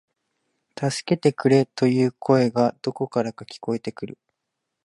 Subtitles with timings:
[0.75, 4.17] 助けてくれ、という声がどこからか聞こえてくる